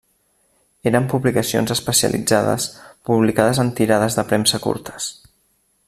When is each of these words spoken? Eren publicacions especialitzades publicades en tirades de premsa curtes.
Eren 0.91 1.03
publicacions 1.11 1.73
especialitzades 1.75 2.65
publicades 3.11 3.61
en 3.65 3.71
tirades 3.81 4.19
de 4.21 4.25
premsa 4.33 4.63
curtes. 4.65 5.13